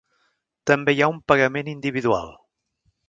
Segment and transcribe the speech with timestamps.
[0.71, 2.33] També hi ha un pagament individual.